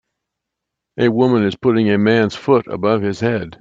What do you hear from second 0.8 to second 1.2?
A